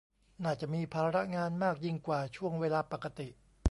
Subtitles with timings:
[0.43, 3.27] น่าจะมีภาระงานมากยิ่งกว่าช่วงเวลาปกติ